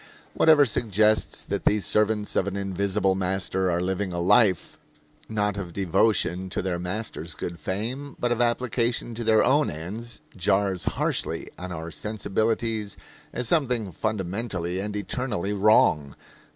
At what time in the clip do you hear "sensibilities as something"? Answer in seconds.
11.91-13.91